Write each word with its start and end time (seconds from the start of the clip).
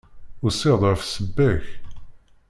Usiɣ-d 0.45 0.83
ɣef 0.89 1.01
ssebba-k. 1.03 1.65